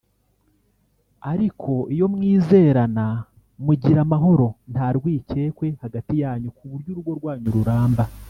[1.31, 3.05] ariko iyo mwizerana
[3.65, 8.03] mugira amahoro nta rwikekwe hagati yanyu ku buryo urugo rwanyu ruramba